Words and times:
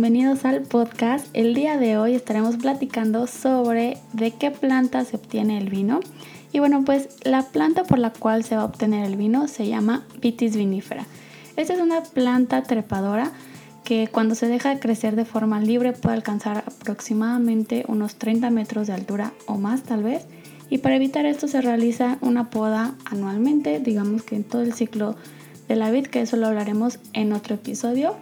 Bienvenidos 0.00 0.44
al 0.44 0.62
podcast. 0.62 1.26
El 1.32 1.54
día 1.54 1.76
de 1.76 1.98
hoy 1.98 2.14
estaremos 2.14 2.56
platicando 2.56 3.26
sobre 3.26 3.98
de 4.12 4.30
qué 4.30 4.52
planta 4.52 5.04
se 5.04 5.16
obtiene 5.16 5.58
el 5.58 5.70
vino. 5.70 5.98
Y 6.52 6.60
bueno, 6.60 6.84
pues 6.84 7.08
la 7.24 7.42
planta 7.42 7.82
por 7.82 7.98
la 7.98 8.12
cual 8.12 8.44
se 8.44 8.54
va 8.54 8.62
a 8.62 8.66
obtener 8.66 9.04
el 9.04 9.16
vino 9.16 9.48
se 9.48 9.66
llama 9.66 10.06
Vitis 10.20 10.54
vinifera. 10.54 11.04
Esta 11.56 11.72
es 11.74 11.80
una 11.80 12.04
planta 12.04 12.62
trepadora 12.62 13.32
que 13.82 14.06
cuando 14.06 14.36
se 14.36 14.46
deja 14.46 14.78
crecer 14.78 15.16
de 15.16 15.24
forma 15.24 15.58
libre 15.58 15.92
puede 15.92 16.14
alcanzar 16.14 16.58
aproximadamente 16.58 17.84
unos 17.88 18.14
30 18.14 18.50
metros 18.50 18.86
de 18.86 18.92
altura 18.92 19.32
o 19.46 19.58
más 19.58 19.82
tal 19.82 20.04
vez. 20.04 20.26
Y 20.70 20.78
para 20.78 20.94
evitar 20.94 21.26
esto 21.26 21.48
se 21.48 21.60
realiza 21.60 22.18
una 22.20 22.50
poda 22.50 22.94
anualmente, 23.04 23.80
digamos 23.80 24.22
que 24.22 24.36
en 24.36 24.44
todo 24.44 24.62
el 24.62 24.74
ciclo 24.74 25.16
de 25.66 25.74
la 25.74 25.90
vid, 25.90 26.06
que 26.06 26.20
eso 26.20 26.36
lo 26.36 26.46
hablaremos 26.46 27.00
en 27.14 27.32
otro 27.32 27.56
episodio. 27.56 28.14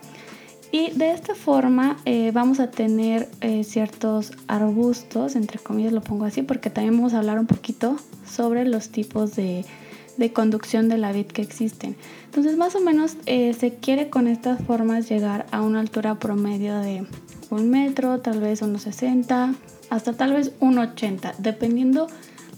Y 0.73 0.91
de 0.93 1.13
esta 1.13 1.35
forma 1.35 1.97
eh, 2.05 2.31
vamos 2.33 2.61
a 2.61 2.71
tener 2.71 3.29
eh, 3.41 3.65
ciertos 3.65 4.33
arbustos, 4.49 5.37
entre 5.37 5.59
comillas 5.59 5.93
lo 5.93 6.01
pongo 6.01 6.25
así, 6.25 6.43
porque 6.43 6.71
también 6.71 6.97
vamos 6.97 7.15
a 7.15 7.19
hablar 7.19 7.39
un 7.39 7.47
poquito 7.47 7.97
sobre 8.27 8.65
los 8.65 8.91
tipos 8.91 9.37
de, 9.37 9.65
conducción 10.33 10.89
de 10.89 10.99
la 10.99 11.13
vid 11.13 11.27
que 11.27 11.43
existen. 11.43 11.97
Entonces 12.25 12.57
más 12.57 12.75
o 12.75 12.81
menos 12.81 13.17
eh, 13.27 13.55
se 13.55 13.75
quiere 13.75 14.11
con 14.11 14.27
estas 14.27 14.63
formas 14.65 15.09
llegar 15.09 15.47
a 15.53 15.63
una 15.63 15.81
altura 15.81 16.19
promedio 16.19 16.79
de 16.79 17.07
un 17.51 17.71
metro, 17.71 18.19
tal 18.21 18.41
vez 18.41 18.61
unos 18.63 18.83
60, 18.83 19.55
hasta 19.89 20.13
tal 20.15 20.33
vez 20.33 20.53
un 20.59 20.79
80, 20.79 21.35
dependiendo 21.39 22.09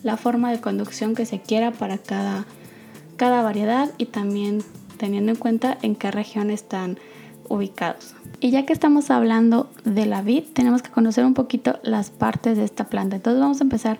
la 0.03 0.17
forma 0.17 0.51
de 0.51 0.61
conducción 0.61 1.14
que 1.14 1.27
se 1.27 1.41
quiera 1.41 1.73
para 1.73 1.98
cada, 1.98 2.47
cada 3.17 3.42
variedad 3.42 3.91
y 3.98 4.06
también 4.06 4.62
teniendo 4.97 5.33
en 5.33 5.39
cuenta 5.39 5.77
en 5.83 5.95
qué 5.95 6.11
región 6.11 6.51
están 6.51 6.98
Y 8.41 8.51
ya 8.51 8.65
que 8.65 8.73
estamos 8.73 9.11
hablando 9.11 9.69
de 9.85 10.07
la 10.07 10.23
vid, 10.23 10.45
tenemos 10.53 10.83
que 10.83 10.91
conocer 10.91 11.25
un 11.25 11.35
poquito 11.35 11.79
las 11.83 12.11
partes 12.11 12.57
de 12.57 12.65
esta 12.65 12.85
planta. 12.85 13.17
Entonces 13.17 13.41
vamos 13.41 13.61
a 13.61 13.65
empezar 13.65 13.99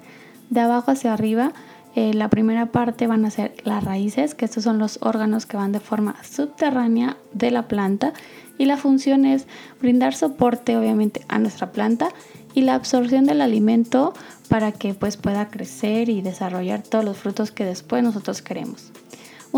de 0.51 0.61
abajo 0.61 0.91
hacia 0.91 1.13
arriba. 1.13 1.53
Eh, 1.95 2.15
la 2.15 2.29
primera 2.29 2.67
parte 2.67 3.07
van 3.07 3.25
a 3.25 3.31
ser 3.31 3.55
las 3.65 3.83
raíces, 3.83 4.35
que 4.35 4.45
estos 4.45 4.65
son 4.65 4.79
los 4.79 4.99
órganos 5.03 5.47
que 5.47 5.57
van 5.57 5.73
de 5.73 5.81
forma 5.81 6.17
subterránea 6.23 7.17
de 7.33 7.51
la 7.51 7.67
planta. 7.67 8.13
Y 8.59 8.67
la 8.67 8.77
función 8.77 9.25
es 9.25 9.47
brindar 9.81 10.15
soporte 10.15 10.77
obviamente 10.77 11.23
a 11.29 11.39
nuestra 11.39 11.73
planta 11.73 12.11
y 12.55 12.63
la 12.63 12.75
absorción 12.75 13.25
del 13.25 13.41
alimento 13.41 14.15
para 14.49 14.73
que 14.73 14.95
pues 14.95 15.17
pueda 15.17 15.49
crecer 15.49 16.09
y 16.09 16.23
desarrollar 16.23 16.83
todos 16.83 17.05
los 17.05 17.17
frutos 17.17 17.51
que 17.51 17.65
después 17.65 18.03
nosotros 18.03 18.43
queremos. 18.43 18.91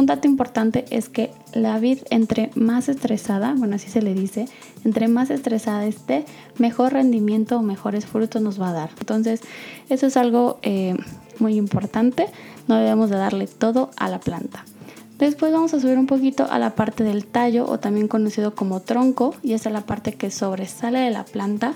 Un 0.01 0.06
dato 0.06 0.27
importante 0.27 0.87
es 0.89 1.11
que 1.11 1.31
la 1.53 1.79
vid 1.79 1.98
entre 2.09 2.51
más 2.55 2.89
estresada, 2.89 3.53
bueno 3.55 3.77
así 3.77 3.91
se 3.91 4.01
le 4.01 4.15
dice, 4.15 4.47
entre 4.83 5.09
más 5.09 5.29
estresada 5.29 5.84
esté, 5.84 6.25
mejor 6.56 6.95
rendimiento 6.95 7.59
o 7.59 7.62
mejores 7.62 8.06
frutos 8.06 8.41
nos 8.41 8.59
va 8.59 8.71
a 8.71 8.72
dar. 8.72 8.91
Entonces 8.99 9.43
eso 9.91 10.06
es 10.06 10.16
algo 10.16 10.59
eh, 10.62 10.97
muy 11.38 11.56
importante, 11.56 12.28
no 12.66 12.77
debemos 12.77 13.11
de 13.11 13.16
darle 13.16 13.47
todo 13.47 13.91
a 13.99 14.09
la 14.09 14.21
planta. 14.21 14.65
Después 15.19 15.53
vamos 15.53 15.75
a 15.75 15.81
subir 15.81 15.99
un 15.99 16.06
poquito 16.06 16.47
a 16.50 16.59
la 16.59 16.75
parte 16.75 17.05
del 17.05 17.27
tallo 17.27 17.67
o 17.69 17.78
también 17.78 18.09
conocido 18.09 18.55
como 18.55 18.81
tronco 18.81 19.34
y 19.43 19.53
esta 19.53 19.69
es 19.69 19.75
la 19.75 19.82
parte 19.82 20.15
que 20.15 20.31
sobresale 20.31 21.00
de 21.00 21.11
la 21.11 21.27
planta 21.27 21.75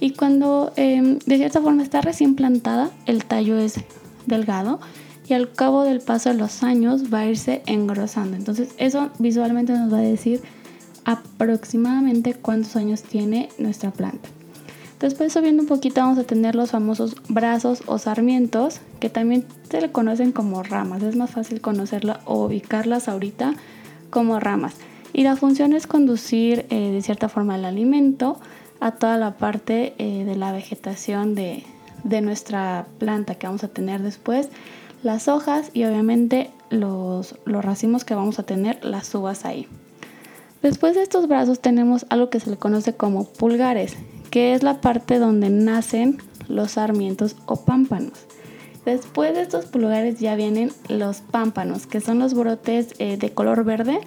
y 0.00 0.14
cuando 0.14 0.72
eh, 0.76 1.18
de 1.26 1.36
cierta 1.36 1.60
forma 1.60 1.82
está 1.82 2.00
recién 2.00 2.34
plantada 2.34 2.90
el 3.04 3.26
tallo 3.26 3.58
es 3.58 3.74
delgado 4.24 4.80
y 5.28 5.34
al 5.34 5.52
cabo 5.52 5.84
del 5.84 6.00
paso 6.00 6.30
de 6.30 6.36
los 6.36 6.62
años 6.62 7.12
va 7.12 7.20
a 7.20 7.26
irse 7.26 7.62
engrosando. 7.66 8.36
Entonces 8.36 8.70
eso 8.78 9.10
visualmente 9.18 9.72
nos 9.72 9.92
va 9.92 9.98
a 9.98 10.02
decir 10.02 10.42
aproximadamente 11.04 12.34
cuántos 12.34 12.76
años 12.76 13.02
tiene 13.02 13.50
nuestra 13.58 13.90
planta. 13.90 14.28
Después 15.00 15.32
subiendo 15.32 15.62
un 15.62 15.68
poquito 15.68 16.00
vamos 16.00 16.18
a 16.18 16.24
tener 16.24 16.54
los 16.54 16.72
famosos 16.72 17.14
brazos 17.28 17.82
o 17.86 17.98
sarmientos 17.98 18.80
que 19.00 19.10
también 19.10 19.44
se 19.70 19.80
le 19.80 19.92
conocen 19.92 20.32
como 20.32 20.62
ramas. 20.62 21.02
Es 21.02 21.14
más 21.14 21.30
fácil 21.30 21.60
conocerlas 21.60 22.18
o 22.24 22.46
ubicarlas 22.46 23.08
ahorita 23.08 23.54
como 24.10 24.40
ramas. 24.40 24.74
Y 25.12 25.22
la 25.22 25.36
función 25.36 25.72
es 25.72 25.86
conducir 25.86 26.66
eh, 26.70 26.90
de 26.90 27.02
cierta 27.02 27.28
forma 27.28 27.56
el 27.56 27.64
alimento 27.64 28.40
a 28.80 28.92
toda 28.92 29.18
la 29.18 29.36
parte 29.36 29.94
eh, 29.98 30.24
de 30.24 30.36
la 30.36 30.52
vegetación 30.52 31.34
de, 31.34 31.64
de 32.04 32.20
nuestra 32.20 32.86
planta 32.98 33.36
que 33.36 33.46
vamos 33.46 33.64
a 33.64 33.68
tener 33.68 34.02
después 34.02 34.48
las 35.02 35.28
hojas 35.28 35.70
y 35.72 35.84
obviamente 35.84 36.50
los, 36.70 37.36
los 37.44 37.64
racimos 37.64 38.04
que 38.04 38.14
vamos 38.14 38.38
a 38.38 38.42
tener, 38.42 38.84
las 38.84 39.14
uvas 39.14 39.44
ahí. 39.44 39.66
Después 40.62 40.94
de 40.94 41.02
estos 41.02 41.28
brazos 41.28 41.60
tenemos 41.60 42.06
algo 42.08 42.30
que 42.30 42.40
se 42.40 42.50
le 42.50 42.56
conoce 42.56 42.94
como 42.94 43.24
pulgares, 43.24 43.96
que 44.30 44.54
es 44.54 44.62
la 44.62 44.80
parte 44.80 45.18
donde 45.18 45.50
nacen 45.50 46.18
los 46.48 46.72
sarmientos 46.72 47.36
o 47.46 47.64
pámpanos. 47.64 48.26
Después 48.84 49.34
de 49.34 49.42
estos 49.42 49.66
pulgares 49.66 50.18
ya 50.18 50.34
vienen 50.34 50.72
los 50.88 51.20
pámpanos, 51.20 51.86
que 51.86 52.00
son 52.00 52.18
los 52.18 52.34
brotes 52.34 52.94
eh, 52.98 53.16
de 53.18 53.30
color 53.30 53.64
verde 53.64 54.00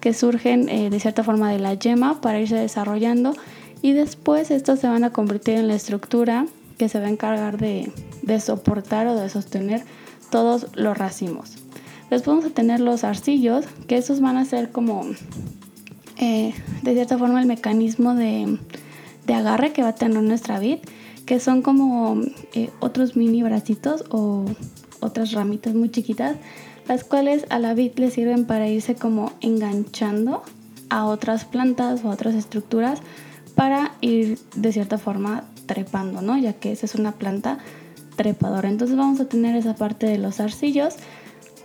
que 0.00 0.14
surgen 0.14 0.68
eh, 0.68 0.88
de 0.88 1.00
cierta 1.00 1.22
forma 1.22 1.50
de 1.52 1.58
la 1.58 1.74
yema 1.74 2.20
para 2.20 2.40
irse 2.40 2.56
desarrollando 2.56 3.34
y 3.82 3.92
después 3.92 4.50
estos 4.50 4.80
se 4.80 4.88
van 4.88 5.04
a 5.04 5.10
convertir 5.10 5.56
en 5.56 5.68
la 5.68 5.74
estructura 5.74 6.46
que 6.78 6.88
se 6.88 6.98
va 6.98 7.06
a 7.06 7.10
encargar 7.10 7.58
de, 7.58 7.92
de 8.22 8.40
soportar 8.40 9.06
o 9.06 9.14
de 9.14 9.28
sostener 9.28 9.82
todos 10.30 10.66
los 10.74 10.96
racimos. 10.96 11.56
Después 12.10 12.36
vamos 12.36 12.44
a 12.44 12.50
tener 12.54 12.80
los 12.80 13.04
arcillos, 13.04 13.66
que 13.86 13.96
esos 13.96 14.20
van 14.20 14.36
a 14.36 14.44
ser 14.44 14.72
como, 14.72 15.04
eh, 16.16 16.54
de 16.82 16.92
cierta 16.94 17.18
forma, 17.18 17.40
el 17.40 17.46
mecanismo 17.46 18.14
de, 18.14 18.58
agarre 19.32 19.72
que 19.72 19.82
va 19.82 19.90
a 19.90 19.94
tener 19.94 20.20
nuestra 20.24 20.58
vid, 20.58 20.78
que 21.24 21.38
son 21.38 21.62
como 21.62 22.20
eh, 22.52 22.70
otros 22.80 23.14
mini 23.14 23.44
bracitos 23.44 24.04
o 24.10 24.44
otras 24.98 25.30
ramitas 25.30 25.74
muy 25.74 25.88
chiquitas, 25.88 26.36
las 26.88 27.04
cuales 27.04 27.46
a 27.50 27.60
la 27.60 27.74
vid 27.74 27.92
le 27.96 28.10
sirven 28.10 28.44
para 28.44 28.68
irse 28.68 28.96
como 28.96 29.32
enganchando 29.40 30.42
a 30.88 31.04
otras 31.04 31.44
plantas 31.44 32.04
o 32.04 32.10
a 32.10 32.14
otras 32.14 32.34
estructuras 32.34 32.98
para 33.54 33.92
ir 34.00 34.40
de 34.56 34.72
cierta 34.72 34.98
forma 34.98 35.44
trepando, 35.66 36.22
¿no? 36.22 36.36
Ya 36.36 36.54
que 36.54 36.72
esa 36.72 36.86
es 36.86 36.96
una 36.96 37.12
planta 37.12 37.58
trepador. 38.20 38.66
Entonces 38.66 38.98
vamos 38.98 39.18
a 39.18 39.24
tener 39.24 39.56
esa 39.56 39.74
parte 39.74 40.06
de 40.06 40.18
los 40.18 40.40
arcillos. 40.40 40.96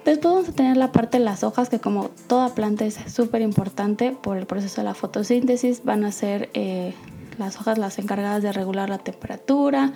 Después 0.06 0.34
vamos 0.34 0.50
a 0.50 0.52
tener 0.54 0.78
la 0.78 0.94
parte 0.94 1.18
de 1.18 1.24
las 1.26 1.44
hojas, 1.44 1.68
que 1.68 1.80
como 1.80 2.12
toda 2.28 2.56
planta 2.56 2.86
es 2.86 2.98
súper 3.08 3.42
importante 3.42 4.12
por 4.12 4.38
el 4.38 4.46
proceso 4.46 4.80
de 4.80 4.86
la 4.86 4.94
fotosíntesis. 4.94 5.84
Van 5.84 6.06
a 6.06 6.14
ser 6.14 6.50
eh, 6.54 6.94
las 7.38 7.58
hojas 7.58 7.78
las 7.78 8.00
encargadas 8.00 8.42
de 8.42 8.54
regular 8.54 8.90
la 8.90 9.00
temperatura, 9.00 9.92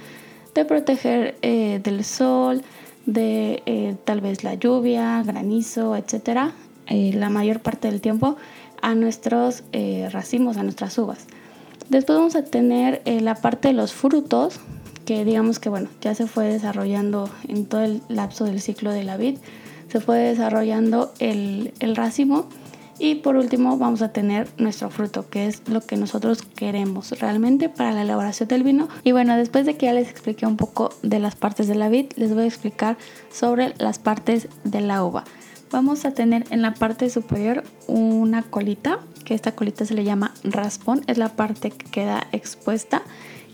de 0.53 0.65
proteger 0.65 1.37
eh, 1.41 1.79
del 1.81 2.03
sol, 2.03 2.61
de 3.05 3.63
eh, 3.65 3.95
tal 4.03 4.19
vez 4.19 4.43
la 4.43 4.55
lluvia, 4.55 5.23
granizo, 5.23 5.95
etcétera, 5.95 6.51
la 6.89 7.29
mayor 7.29 7.61
parte 7.61 7.89
del 7.89 8.01
tiempo 8.01 8.35
a 8.81 8.95
nuestros 8.95 9.63
racimos, 10.11 10.57
a 10.57 10.63
nuestras 10.63 10.97
uvas. 10.97 11.27
Después 11.89 12.17
vamos 12.17 12.35
a 12.35 12.43
tener 12.43 13.03
la 13.05 13.35
parte 13.35 13.67
de 13.67 13.75
los 13.75 13.93
frutos, 13.93 14.59
que 15.09 15.25
digamos 15.25 15.57
que 15.57 15.69
bueno, 15.69 15.89
ya 16.01 16.13
se 16.13 16.27
fue 16.27 16.45
desarrollando 16.45 17.31
en 17.47 17.65
todo 17.65 17.81
el 17.81 18.03
lapso 18.09 18.45
del 18.45 18.61
ciclo 18.61 18.91
de 18.91 19.03
la 19.03 19.17
vid, 19.17 19.39
se 19.91 19.99
fue 20.01 20.19
desarrollando 20.19 21.11
el, 21.17 21.73
el 21.79 21.95
racimo 21.95 22.47
y 22.99 23.15
por 23.15 23.35
último 23.35 23.75
vamos 23.79 24.03
a 24.03 24.13
tener 24.13 24.47
nuestro 24.59 24.91
fruto, 24.91 25.27
que 25.27 25.47
es 25.47 25.67
lo 25.67 25.81
que 25.81 25.97
nosotros 25.97 26.43
queremos 26.43 27.09
realmente 27.19 27.69
para 27.69 27.91
la 27.91 28.03
elaboración 28.03 28.49
del 28.49 28.61
vino. 28.61 28.87
Y 29.03 29.11
bueno, 29.11 29.35
después 29.35 29.65
de 29.65 29.77
que 29.77 29.87
ya 29.87 29.93
les 29.93 30.11
expliqué 30.11 30.45
un 30.45 30.57
poco 30.57 30.91
de 31.01 31.17
las 31.17 31.35
partes 31.35 31.67
de 31.67 31.73
la 31.73 31.89
vid, 31.89 32.11
les 32.15 32.35
voy 32.35 32.43
a 32.43 32.45
explicar 32.45 32.95
sobre 33.31 33.73
las 33.79 33.97
partes 33.97 34.47
de 34.63 34.81
la 34.81 35.03
uva. 35.03 35.23
Vamos 35.71 36.05
a 36.05 36.11
tener 36.11 36.45
en 36.51 36.61
la 36.61 36.75
parte 36.75 37.09
superior 37.09 37.63
una 37.87 38.43
colita, 38.43 38.99
que 39.25 39.33
esta 39.33 39.53
colita 39.53 39.85
se 39.85 39.95
le 39.95 40.03
llama 40.03 40.35
raspón, 40.43 41.01
es 41.07 41.17
la 41.17 41.29
parte 41.29 41.71
que 41.71 41.89
queda 41.89 42.27
expuesta 42.31 43.01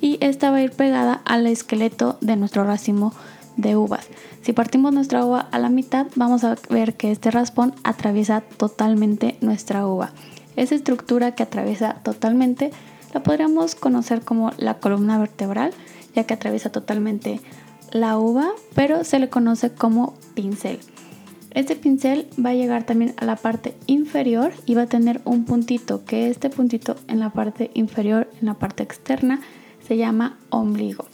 y 0.05 0.19
esta 0.21 0.51
va 0.51 0.57
a 0.57 0.61
ir 0.61 0.69
pegada 0.69 1.23
al 1.25 1.47
esqueleto 1.47 2.19
de 2.21 2.35
nuestro 2.35 2.63
racimo 2.63 3.11
de 3.57 3.75
uvas. 3.75 4.05
Si 4.43 4.53
partimos 4.53 4.93
nuestra 4.93 5.25
uva 5.25 5.47
a 5.51 5.57
la 5.57 5.69
mitad, 5.69 6.05
vamos 6.15 6.43
a 6.43 6.57
ver 6.69 6.93
que 6.93 7.11
este 7.11 7.31
raspón 7.31 7.73
atraviesa 7.83 8.41
totalmente 8.41 9.35
nuestra 9.41 9.87
uva. 9.87 10.11
Esa 10.57 10.75
estructura 10.75 11.31
que 11.33 11.41
atraviesa 11.41 11.95
totalmente 12.03 12.71
La 13.15 13.23
podríamos 13.23 13.73
conocer 13.73 14.21
como 14.21 14.51
la 14.57 14.75
columna 14.75 15.17
vertebral, 15.17 15.71
ya 16.13 16.25
que 16.25 16.35
atraviesa 16.35 16.69
totalmente 16.69 17.39
la 17.91 18.19
uva, 18.19 18.49
pero 18.75 19.05
se 19.05 19.17
le 19.17 19.29
conoce 19.29 19.71
como 19.71 20.13
pincel. 20.35 20.79
Este 21.49 21.75
pincel 21.75 22.27
va 22.45 22.49
a 22.51 22.53
llegar 22.53 22.83
también 22.83 23.15
a 23.17 23.25
la 23.25 23.37
parte 23.37 23.73
inferior 23.87 24.51
y 24.67 24.75
va 24.75 24.83
a 24.83 24.87
tener 24.87 25.21
un 25.23 25.45
puntito, 25.45 26.05
que 26.05 26.29
este 26.29 26.51
puntito 26.51 26.97
en 27.07 27.19
la 27.19 27.31
parte 27.31 27.71
inferior, 27.73 28.29
en 28.39 28.47
la 28.47 28.53
parte 28.55 28.83
externa, 28.83 29.39
se 29.87 29.97
llama 29.97 30.37
ombligo. 30.49 31.05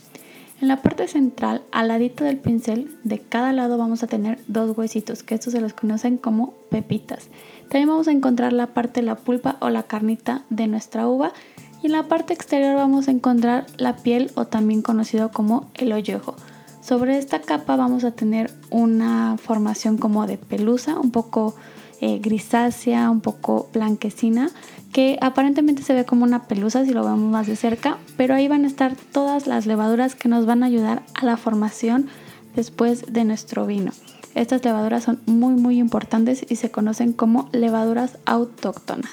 En 0.62 0.68
la 0.68 0.83
parte 0.83 1.07
central, 1.07 1.63
al 1.71 1.88
ladito 1.88 2.23
del 2.23 2.38
pincel, 2.38 2.95
de 3.03 3.18
cada 3.18 3.51
lado 3.51 3.79
vamos 3.79 4.03
a 4.03 4.07
tener 4.07 4.39
dos 4.47 4.77
huesitos, 4.77 5.23
que 5.23 5.33
estos 5.33 5.53
se 5.53 5.62
los 5.62 5.73
conocen 5.73 6.18
como 6.18 6.53
pepitas. 6.69 7.29
También 7.63 7.89
vamos 7.89 8.07
a 8.07 8.12
encontrar 8.12 8.53
la 8.53 8.68
parte 8.68 9.00
de 9.00 9.07
la 9.07 9.15
pulpa 9.15 9.57
o 9.59 9.69
la 9.69 9.83
carnita 9.83 10.44
de 10.51 10.68
nuestra 10.68 11.07
uva 11.07 11.33
y 11.81 11.88
en 11.88 11.94
la 11.94 12.07
parte 12.07 12.33
exterior 12.33 12.75
vamos 12.75 13.07
a 13.07 13.12
encontrar 13.12 13.65
la 13.77 13.95
piel 13.95 14.29
o 14.35 14.45
también 14.45 14.83
conocido 14.83 15.31
como 15.31 15.71
el 15.73 15.91
ollejo. 15.94 16.35
Sobre 16.81 17.19
esta 17.19 17.42
capa 17.42 17.75
vamos 17.75 18.04
a 18.04 18.12
tener 18.12 18.51
una 18.72 19.38
formación 19.38 19.98
como 19.98 20.25
de 20.25 20.38
pelusa, 20.38 21.00
un 21.00 21.12
poco 21.12 21.56
eh, 22.01 22.18
grisácea, 22.19 23.12
un 23.12 23.22
poco 23.22 23.69
blanquecina, 23.72 24.50
que 24.92 25.19
aparentemente 25.22 25.83
se 25.83 25.94
ve 25.94 26.06
como 26.06 26.24
una 26.24 26.48
pelusa 26.48 26.83
si 26.83 26.92
lo 26.92 27.04
vemos 27.04 27.31
más 27.31 27.45
de 27.45 27.56
cerca, 27.56 27.98
pero 28.18 28.33
ahí 28.33 28.48
van 28.48 28.66
a 28.66 28.68
estar 28.68 28.95
todas 28.95 29.45
las 29.45 29.68
levaduras 29.68 30.16
que 30.16 30.28
nos 30.28 30.48
van 30.48 30.63
a 30.63 30.66
ayudar 30.66 31.04
a 31.13 31.25
la 31.25 31.38
formación 31.38 32.07
después 32.56 33.13
de 33.13 33.25
nuestro 33.25 33.68
vino. 33.68 33.92
Estas 34.33 34.63
levaduras 34.66 35.04
son 35.04 35.22
muy 35.28 35.54
muy 35.54 35.78
importantes 35.78 36.45
y 36.50 36.56
se 36.56 36.72
conocen 36.72 37.13
como 37.13 37.48
levaduras 37.51 38.18
autóctonas. 38.25 39.12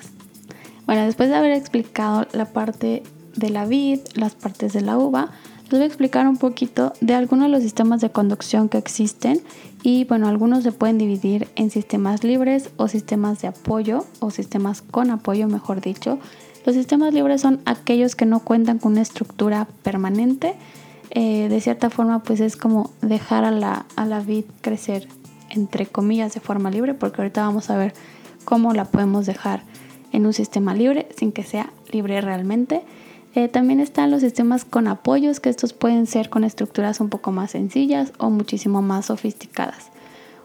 Bueno, 0.86 1.04
después 1.04 1.28
de 1.28 1.36
haber 1.36 1.52
explicado 1.52 2.26
la 2.32 2.46
parte 2.46 3.02
de 3.36 3.50
la 3.50 3.66
vid, 3.66 4.00
las 4.14 4.34
partes 4.34 4.72
de 4.72 4.80
la 4.80 4.96
uva, 4.96 5.32
les 5.70 5.80
voy 5.80 5.82
a 5.82 5.86
explicar 5.86 6.26
un 6.26 6.38
poquito 6.38 6.94
de 7.02 7.14
algunos 7.14 7.46
de 7.46 7.50
los 7.50 7.62
sistemas 7.62 8.00
de 8.00 8.10
conducción 8.10 8.70
que 8.70 8.78
existen 8.78 9.42
y 9.82 10.04
bueno, 10.04 10.26
algunos 10.26 10.62
se 10.62 10.72
pueden 10.72 10.96
dividir 10.96 11.48
en 11.56 11.70
sistemas 11.70 12.24
libres 12.24 12.70
o 12.78 12.88
sistemas 12.88 13.42
de 13.42 13.48
apoyo 13.48 14.06
o 14.20 14.30
sistemas 14.30 14.80
con 14.80 15.10
apoyo, 15.10 15.46
mejor 15.46 15.82
dicho. 15.82 16.18
Los 16.64 16.74
sistemas 16.74 17.12
libres 17.12 17.42
son 17.42 17.60
aquellos 17.66 18.16
que 18.16 18.24
no 18.24 18.40
cuentan 18.40 18.78
con 18.78 18.92
una 18.92 19.02
estructura 19.02 19.68
permanente. 19.82 20.54
Eh, 21.10 21.48
de 21.50 21.60
cierta 21.60 21.90
forma, 21.90 22.22
pues 22.22 22.40
es 22.40 22.56
como 22.56 22.90
dejar 23.02 23.44
a 23.44 23.50
la, 23.50 23.84
a 23.94 24.06
la 24.06 24.20
vid 24.20 24.44
crecer, 24.62 25.06
entre 25.50 25.86
comillas, 25.86 26.32
de 26.32 26.40
forma 26.40 26.70
libre, 26.70 26.94
porque 26.94 27.20
ahorita 27.20 27.42
vamos 27.42 27.68
a 27.68 27.76
ver 27.76 27.92
cómo 28.46 28.72
la 28.72 28.86
podemos 28.86 29.26
dejar 29.26 29.62
en 30.12 30.24
un 30.24 30.32
sistema 30.32 30.74
libre 30.74 31.08
sin 31.14 31.30
que 31.30 31.42
sea 31.42 31.72
libre 31.90 32.20
realmente. 32.22 32.82
Eh, 33.34 33.48
también 33.48 33.80
están 33.80 34.10
los 34.10 34.22
sistemas 34.22 34.64
con 34.64 34.88
apoyos, 34.88 35.40
que 35.40 35.50
estos 35.50 35.72
pueden 35.72 36.06
ser 36.06 36.30
con 36.30 36.44
estructuras 36.44 37.00
un 37.00 37.08
poco 37.08 37.30
más 37.30 37.52
sencillas 37.52 38.12
o 38.18 38.30
muchísimo 38.30 38.82
más 38.82 39.06
sofisticadas. 39.06 39.90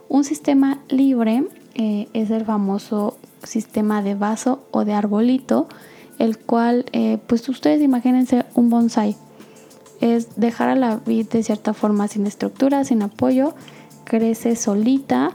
Un 0.08 0.24
sistema 0.24 0.80
libre 0.88 1.44
eh, 1.74 2.08
es 2.12 2.30
el 2.30 2.44
famoso 2.44 3.16
sistema 3.42 4.02
de 4.02 4.14
vaso 4.14 4.64
o 4.70 4.84
de 4.84 4.92
arbolito, 4.92 5.68
el 6.18 6.38
cual, 6.38 6.86
eh, 6.92 7.18
pues 7.26 7.48
ustedes 7.48 7.82
imagínense 7.82 8.44
un 8.54 8.70
bonsai. 8.70 9.16
Es 10.00 10.36
dejar 10.36 10.68
a 10.68 10.76
la 10.76 10.96
vid 10.96 11.28
de 11.28 11.42
cierta 11.42 11.72
forma 11.72 12.06
sin 12.08 12.26
estructura, 12.26 12.84
sin 12.84 13.02
apoyo, 13.02 13.54
crece 14.04 14.54
solita, 14.56 15.32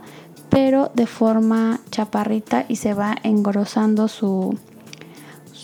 pero 0.48 0.90
de 0.94 1.06
forma 1.06 1.80
chaparrita 1.90 2.64
y 2.68 2.76
se 2.76 2.94
va 2.94 3.16
engrosando 3.22 4.08
su, 4.08 4.56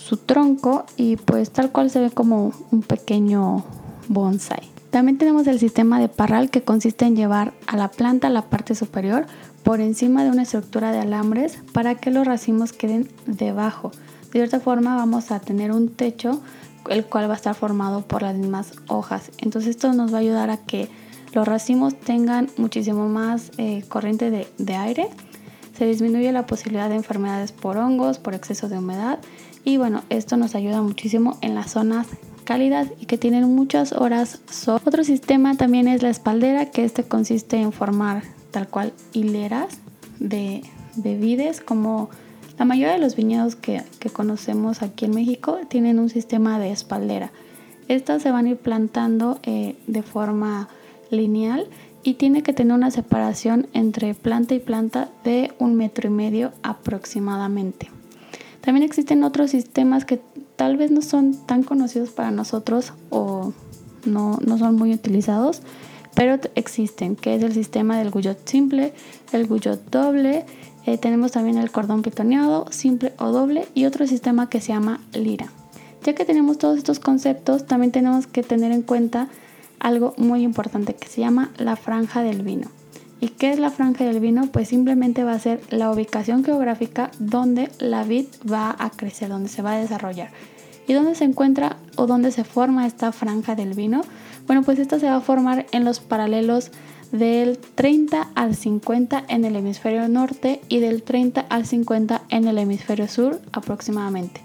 su 0.07 0.19
tronco 0.19 0.87
y 0.97 1.17
pues 1.17 1.51
tal 1.51 1.73
cual 1.73 1.91
se 1.91 1.99
ve 1.99 2.11
como 2.11 2.53
un 2.71 2.83
pequeño 2.83 3.65
bonsai. 4.07 4.71
También 4.91 5.19
tenemos 5.19 5.49
el 5.49 5.59
sistema 5.59 5.99
de 5.99 6.09
parral 6.09 6.49
que 6.49 6.63
consiste 6.63 7.07
en 7.07 7.17
llevar 7.17 7.55
a 7.67 7.77
la 7.77 7.91
planta 7.91 8.31
la 8.31 8.43
parte 8.43 8.77
superior 8.77 9.27
por 9.65 9.81
encima 9.81 10.23
de 10.23 10.31
una 10.31 10.43
estructura 10.43 10.93
de 10.93 11.01
alambres 11.01 11.59
para 11.73 11.97
que 11.97 12.13
los 12.13 12.25
racimos 12.25 12.73
queden 12.73 13.09
debajo. 13.27 13.91
De 14.27 14.39
cierta 14.39 14.61
forma 14.61 14.95
vamos 14.95 15.33
a 15.33 15.41
tener 15.41 15.73
un 15.73 15.89
techo 15.89 16.41
el 16.89 17.05
cual 17.05 17.29
va 17.29 17.33
a 17.33 17.37
estar 17.37 17.57
formado 17.57 18.03
por 18.03 18.23
las 18.23 18.37
mismas 18.37 18.75
hojas. 18.87 19.33
Entonces 19.39 19.71
esto 19.71 19.93
nos 19.93 20.13
va 20.13 20.19
a 20.19 20.21
ayudar 20.21 20.51
a 20.51 20.59
que 20.59 20.89
los 21.33 21.49
racimos 21.49 21.99
tengan 21.99 22.49
muchísimo 22.57 23.09
más 23.09 23.51
eh, 23.59 23.83
corriente 23.89 24.31
de, 24.31 24.47
de 24.57 24.77
aire. 24.77 25.09
Se 25.77 25.85
disminuye 25.85 26.31
la 26.31 26.47
posibilidad 26.47 26.89
de 26.89 26.95
enfermedades 26.95 27.51
por 27.51 27.77
hongos, 27.77 28.21
por 28.21 28.35
exceso 28.35 28.69
de 28.69 28.79
humedad 28.79 29.19
y 29.67 29.79
bueno, 29.79 30.05
esto 30.11 30.37
nos 30.37 30.55
ayuda 30.55 30.81
muchísimo 30.81 31.39
en 31.41 31.57
las 31.57 31.73
zonas 31.73 32.07
cálidas 32.45 32.87
y 33.01 33.07
que 33.07 33.19
tienen 33.19 33.53
muchas 33.53 33.93
horas 33.93 34.41
sol. 34.49 34.81
Otro 34.87 35.03
sistema 35.03 35.57
también 35.57 35.89
es 35.89 36.05
la 36.05 36.09
espaldera, 36.09 36.71
que 36.71 36.85
este 36.85 37.03
consiste 37.03 37.57
en 37.57 37.73
formar 37.73 38.23
tal 38.53 38.69
cual 38.69 38.93
hileras 39.13 39.81
de, 40.21 40.63
de 40.95 41.17
vides, 41.17 41.61
como 41.61 42.11
la 42.57 42.65
mayoría 42.65 42.93
de 42.93 43.01
los 43.01 43.17
viñedos 43.17 43.57
que, 43.57 43.83
conocemos 44.13 44.83
aquí 44.83 45.07
en 45.07 45.11
México 45.17 45.59
tienen 45.69 45.99
un 45.99 46.11
sistema 46.11 46.61
de 46.61 46.71
espaldera. 46.71 47.33
Estas 47.89 48.23
se 48.23 48.31
van 48.31 48.47
a 48.47 48.51
ir 48.51 48.57
plantando 48.59 49.41
eh, 49.43 49.75
de 49.89 50.03
forma 50.03 50.69
lineal 51.11 51.67
y 52.05 52.15
tiene 52.15 52.45
que 52.45 52.53
tener 52.53 52.73
una 52.73 52.93
separación 52.93 53.67
entre 53.73 54.15
planta 54.15 54.55
y 54.55 54.61
planta 54.61 55.09
de 55.25 55.53
un 55.59 55.75
metro 55.75 56.07
y 56.07 56.13
medio 56.13 56.53
aproximadamente. 56.63 57.96
También 58.67 58.83
existen 58.83 59.23
otros 59.23 59.53
sistemas 59.53 60.05
que 60.05 60.21
tal 60.57 60.77
vez 60.77 60.91
no 60.91 61.01
son 61.01 61.37
tan 61.47 61.63
conocidos 61.63 62.11
para 62.11 62.33
nosotros 62.33 62.95
o 63.11 63.53
no, 64.05 64.41
son 64.59 64.75
muy 64.75 64.93
utilizados, 64.93 65.63
pero 66.17 66.41
existen, 66.57 67.15
que 67.15 67.37
es 67.37 67.45
el 67.45 67.55
sistema 67.55 67.97
del 67.97 68.11
guyot 68.11 68.45
simple, 68.45 68.93
el 69.31 69.47
guyot 69.47 69.89
doble, 69.89 70.47
eh, 70.85 70.99
tenemos 70.99 71.31
también 71.31 71.59
el 71.59 71.71
cordón 71.71 72.03
pitoneado, 72.03 72.67
simple 72.73 73.13
o 73.21 73.31
doble, 73.31 73.69
y 73.73 73.85
otro 73.85 74.05
sistema 74.09 74.49
que 74.49 74.61
se 74.61 74.73
llama 74.73 75.01
lira. 75.13 75.47
Ya 76.03 76.17
que 76.17 76.25
tenemos 76.25 76.59
todos 76.59 76.77
estos 76.77 76.99
conceptos, 76.99 77.69
también 77.69 77.93
tenemos 77.93 78.27
que 78.27 78.43
tener 78.43 78.73
en 78.73 78.83
cuenta 78.83 79.29
algo 79.79 80.13
muy 80.17 80.43
importante 80.43 80.97
que 80.97 81.07
se 81.07 81.21
llama 81.21 81.53
la 81.57 81.77
franja 81.77 82.25
del 82.25 82.43
vino. 82.43 82.69
¿Y 83.21 83.29
qué 83.29 83.51
es 83.51 83.59
la 83.59 83.71
franja 83.71 84.05
del 84.05 84.21
vino? 84.21 84.49
Pues 84.53 84.69
simplemente 84.69 85.25
va 85.25 85.33
a 85.33 85.39
ser 85.39 85.61
la 85.71 85.91
ubicación 85.91 86.45
geográfica 86.45 87.11
donde 87.19 87.71
la 87.79 88.05
vid 88.05 88.27
va 88.51 88.77
a 88.79 88.91
crecer, 88.91 89.31
donde 89.31 89.49
se 89.49 89.63
va 89.63 89.73
a 89.73 89.79
desarrollar. 89.79 90.31
¿Y 90.87 90.93
dónde 90.93 91.15
se 91.15 91.25
encuentra 91.25 91.77
o 91.97 92.07
dónde 92.07 92.31
se 92.31 92.45
forma 92.45 92.87
esta 92.87 93.13
franja 93.13 93.55
del 93.55 93.75
vino? 93.75 94.03
Bueno, 94.47 94.63
pues 94.63 94.79
esta 94.79 95.01
se 95.01 95.07
va 95.07 95.17
a 95.17 95.21
formar 95.21 95.67
en 95.73 95.85
los 95.85 96.01
paralelos 96.01 96.71
del 97.11 97.59
30 97.59 98.29
al 98.35 98.55
50 98.55 99.25
en 99.29 99.45
el 99.45 99.57
hemisferio 99.57 100.09
norte 100.09 100.61
y 100.69 100.81
del 100.81 101.03
30 101.03 101.41
al 101.49 101.67
50 101.67 102.23
en 102.29 102.47
el 102.47 102.59
hemisferio 102.59 103.09
sur 103.09 103.41
aproximadamente. 103.53 104.41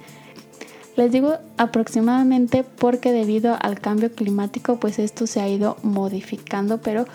Les 0.95 1.11
digo 1.11 1.37
aproximadamente 1.57 2.63
porque 2.63 3.11
debido 3.11 3.57
al 3.61 3.79
cambio 3.79 4.11
climático 4.11 4.79
pues 4.79 4.99
esto 4.99 5.27
se 5.27 5.41
ha 5.41 5.49
ido 5.49 5.77
modificando, 5.83 6.81
pero 6.81 7.05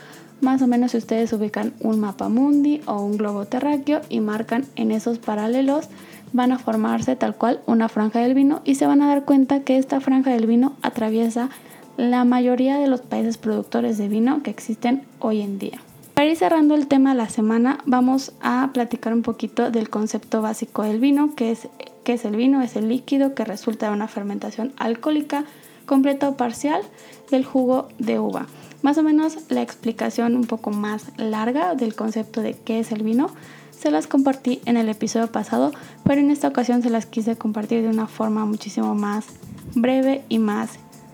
más 0.40 0.62
o 0.62 0.66
menos 0.66 0.92
si 0.92 0.98
ustedes 0.98 1.32
ubican 1.32 1.72
un 1.80 2.00
mapa 2.00 2.28
mundi 2.28 2.80
o 2.86 3.00
un 3.00 3.16
globo 3.16 3.46
terráqueo 3.46 4.00
y 4.08 4.20
marcan 4.20 4.66
en 4.76 4.90
esos 4.90 5.18
paralelos, 5.18 5.88
van 6.32 6.52
a 6.52 6.58
formarse 6.58 7.16
tal 7.16 7.34
cual 7.34 7.60
una 7.66 7.88
franja 7.88 8.20
del 8.20 8.34
vino 8.34 8.60
y 8.64 8.74
se 8.74 8.86
van 8.86 9.02
a 9.02 9.08
dar 9.08 9.24
cuenta 9.24 9.60
que 9.60 9.78
esta 9.78 10.00
franja 10.00 10.32
del 10.32 10.46
vino 10.46 10.74
atraviesa 10.82 11.48
la 11.96 12.24
mayoría 12.24 12.78
de 12.78 12.88
los 12.88 13.00
países 13.00 13.38
productores 13.38 13.96
de 13.98 14.08
vino 14.08 14.42
que 14.42 14.50
existen 14.50 15.02
hoy 15.18 15.40
en 15.40 15.58
día. 15.58 15.80
Para 16.14 16.28
ir 16.28 16.36
cerrando 16.36 16.74
el 16.74 16.86
tema 16.86 17.10
de 17.10 17.16
la 17.16 17.28
semana, 17.28 17.78
vamos 17.84 18.32
a 18.40 18.70
platicar 18.72 19.12
un 19.12 19.22
poquito 19.22 19.70
del 19.70 19.90
concepto 19.90 20.40
básico 20.42 20.82
del 20.82 20.98
vino, 20.98 21.34
que 21.34 21.50
es, 21.50 21.68
que 22.04 22.14
es 22.14 22.24
el 22.24 22.36
vino, 22.36 22.62
es 22.62 22.76
el 22.76 22.88
líquido 22.88 23.34
que 23.34 23.44
resulta 23.44 23.88
de 23.88 23.92
una 23.92 24.08
fermentación 24.08 24.72
alcohólica 24.78 25.44
completa 25.84 26.28
o 26.28 26.36
parcial 26.36 26.82
del 27.30 27.44
jugo 27.44 27.88
de 27.98 28.18
uva. 28.18 28.46
Más 28.82 28.98
o 28.98 29.02
menos 29.02 29.36
la 29.48 29.62
explicación 29.62 30.36
un 30.36 30.44
poco 30.44 30.70
más 30.70 31.06
larga 31.16 31.74
del 31.74 31.94
concepto 31.94 32.42
de 32.42 32.54
qué 32.54 32.80
es 32.80 32.92
el 32.92 33.02
vino 33.02 33.30
se 33.78 33.90
las 33.90 34.06
compartí 34.06 34.60
en 34.64 34.76
el 34.76 34.88
episodio 34.88 35.30
pasado, 35.30 35.72
pero 36.02 36.20
en 36.20 36.30
esta 36.30 36.48
ocasión 36.48 36.82
se 36.82 36.90
las 36.90 37.06
quise 37.06 37.36
compartir 37.36 37.82
de 37.82 37.88
una 37.88 38.06
forma 38.06 38.46
muchísimo 38.46 38.94
más 38.94 39.26
breve 39.74 40.24
y 40.28 40.38
más 40.38 40.70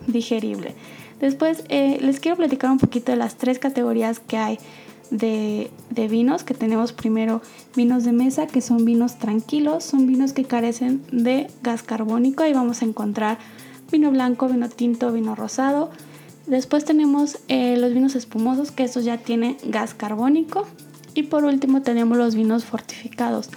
digerible. 0.07 0.75
Después 1.21 1.65
eh, 1.69 1.99
les 2.01 2.21
quiero 2.21 2.37
platicar 2.37 2.71
un 2.71 2.79
poquito 2.79 3.13
de 3.13 3.19
las 3.19 3.37
tres 3.37 3.59
categorías 3.59 4.21
que 4.21 4.39
hay 4.39 4.59
de, 5.11 5.71
de, 5.91 6.09
vinos, 6.09 6.43
que 6.43 6.55
tenemos 6.55 6.93
primero 6.93 7.43
vinos 7.77 8.05
de 8.05 8.13
mesa, 8.13 8.47
que 8.47 8.61
son 8.61 8.85
vinos 8.85 9.19
tranquilos, 9.19 9.85
son 9.85 10.07
vinos 10.07 10.33
que 10.33 10.45
carecen 10.45 11.03
de 11.13 11.49
gas 11.63 11.83
carbónico, 11.83 12.43
ahí 12.43 12.55
vamos 12.55 12.83
a 12.83 12.87
encontrar 12.87 13.39
vino 13.91 14.11
blanco, 14.11 14.49
vino 14.49 14.69
tinto, 14.69 15.13
vino 15.13 15.35
rosado, 15.35 15.91
Después 16.47 16.85
tenemos 16.85 17.39
eh, 17.49 17.77
los 17.77 17.95
vinos 17.95 18.15
espumosos, 18.15 18.71
que 18.71 18.85
estos 18.85 19.05
ya 19.05 19.19
tienen 19.19 19.57
gas 19.65 19.95
carbónico. 19.95 20.67
Y 21.15 21.25
por 21.25 21.45
último 21.45 21.83
tenemos 21.83 22.17
los 22.17 22.35
vinos 22.35 22.65
fortificados, 22.65 23.51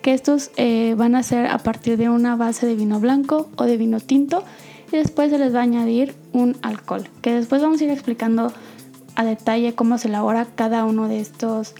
que 0.00 0.14
estos 0.14 0.50
eh, 0.56 0.94
van 0.96 1.14
a 1.14 1.22
ser 1.22 1.46
a 1.46 1.58
partir 1.58 1.98
de 1.98 2.08
una 2.08 2.36
base 2.36 2.66
de 2.66 2.74
vino 2.74 3.00
blanco 3.00 3.50
o 3.56 3.64
de 3.64 3.76
vino 3.76 4.00
tinto 4.00 4.44
y 4.92 4.96
después 4.96 5.30
se 5.30 5.38
les 5.38 5.54
va 5.54 5.60
a 5.60 5.62
añadir 5.62 6.14
un 6.32 6.56
alcohol, 6.62 7.08
que 7.22 7.32
después 7.32 7.62
vamos 7.62 7.80
a 7.80 7.84
ir 7.84 7.90
explicando 7.90 8.52
a 9.14 9.24
detalle 9.24 9.74
cómo 9.74 9.98
se 9.98 10.08
elabora 10.08 10.46
cada 10.54 10.84
uno 10.84 11.08
de 11.08 11.20
estos 11.20 11.74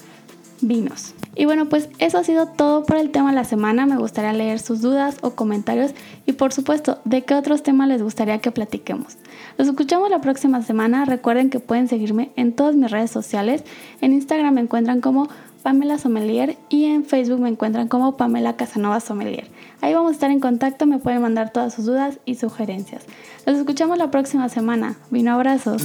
vinos. 0.63 1.15
Y 1.35 1.45
bueno, 1.47 1.69
pues 1.69 1.89
eso 1.99 2.19
ha 2.19 2.25
sido 2.25 2.47
todo 2.47 2.85
por 2.85 2.97
el 2.97 3.11
tema 3.11 3.31
de 3.31 3.37
la 3.37 3.45
semana. 3.45 3.87
Me 3.87 3.97
gustaría 3.97 4.33
leer 4.33 4.59
sus 4.59 4.81
dudas 4.81 5.17
o 5.23 5.31
comentarios 5.31 5.93
y 6.27 6.33
por 6.33 6.53
supuesto, 6.53 7.01
de 7.05 7.23
qué 7.23 7.35
otros 7.35 7.63
temas 7.63 7.89
les 7.89 8.03
gustaría 8.03 8.39
que 8.39 8.51
platiquemos. 8.51 9.17
Los 9.59 9.69
escuchamos 9.69 10.11
la 10.11 10.21
próxima 10.21 10.63
semana. 10.63 11.05
Recuerden 11.05 11.51
que 11.51 11.61
pueden 11.61 11.89
seguirme 11.89 12.31
en 12.37 12.53
todas 12.53 12.75
mis 12.75 12.91
redes 12.91 13.11
sociales. 13.11 13.65
En 14.01 14.13
Instagram 14.13 14.55
me 14.55 14.61
encuentran 14.61 15.01
como 15.01 15.29
Pamela 15.63 15.99
Sommelier 15.99 16.57
y 16.69 16.87
en 16.87 17.05
Facebook 17.05 17.41
me 17.41 17.49
encuentran 17.49 17.89
como 17.89 18.17
Pamela 18.17 18.57
Casanova 18.57 19.01
Sommelier. 19.01 19.47
Ahí 19.81 19.95
vamos 19.95 20.11
a 20.11 20.15
estar 20.15 20.31
en 20.31 20.41
contacto, 20.41 20.87
me 20.87 20.99
pueden 20.99 21.23
mandar 21.23 21.53
todas 21.53 21.75
sus 21.75 21.87
dudas 21.87 22.19
y 22.25 22.35
sugerencias. 22.35 23.05
Los 23.47 23.57
escuchamos 23.57 23.99
la 23.99 24.11
próxima 24.11 24.49
semana. 24.49 24.97
Vino 25.11 25.33
abrazos. 25.33 25.83